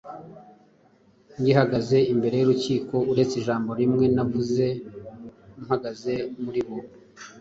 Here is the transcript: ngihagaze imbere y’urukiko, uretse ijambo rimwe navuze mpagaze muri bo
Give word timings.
ngihagaze 1.39 1.97
imbere 2.13 2.35
y’urukiko, 2.37 2.95
uretse 3.11 3.35
ijambo 3.41 3.69
rimwe 3.79 4.05
navuze 4.15 4.67
mpagaze 5.63 6.13
muri 6.43 6.61
bo 6.67 6.77